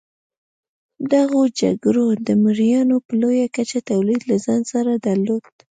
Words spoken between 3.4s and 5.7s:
کچه تولید له ځان سره درلود.